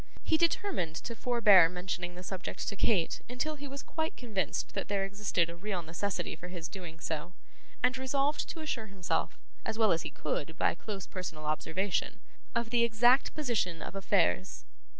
He 0.23 0.35
determined 0.35 0.95
to 0.95 1.15
forbear 1.15 1.69
mentioning 1.69 2.15
the 2.15 2.23
subject 2.23 2.67
to 2.67 2.75
Kate 2.75 3.21
until 3.29 3.55
he 3.55 3.67
was 3.67 3.83
quite 3.83 4.17
convinced 4.17 4.73
that 4.73 4.87
there 4.87 5.05
existed 5.05 5.47
a 5.47 5.55
real 5.55 5.83
necessity 5.83 6.35
for 6.35 6.47
his 6.47 6.67
doing 6.67 6.99
so; 6.99 7.33
and 7.83 7.95
resolved 7.95 8.49
to 8.49 8.61
assure 8.61 8.87
himself, 8.87 9.37
as 9.63 9.77
well 9.77 9.91
as 9.91 10.01
he 10.01 10.09
could 10.09 10.57
by 10.57 10.73
close 10.73 11.05
personal 11.05 11.45
observation, 11.45 12.19
of 12.55 12.71
the 12.71 12.83
exact 12.83 13.35
position 13.35 13.83
of 13.83 13.93
affairs. 13.93 14.65